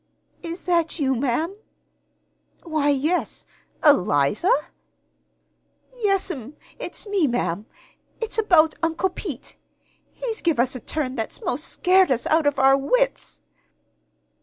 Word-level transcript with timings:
"Is 0.41 0.63
that 0.63 0.97
you, 0.97 1.13
ma'am?" 1.15 1.55
"Why, 2.63 2.89
yes, 2.89 3.45
Eliza?" 3.85 4.51
"Yes'm, 5.99 6.55
it's 6.79 7.05
me, 7.05 7.27
ma'am. 7.27 7.67
It's 8.19 8.39
about 8.39 8.73
Uncle 8.81 9.09
Pete. 9.09 9.57
He's 10.11 10.41
give 10.41 10.59
us 10.59 10.73
a 10.73 10.79
turn 10.79 11.13
that's 11.13 11.43
'most 11.43 11.65
scared 11.65 12.09
us 12.09 12.25
out 12.25 12.47
of 12.47 12.57
our 12.57 12.75
wits." 12.75 13.41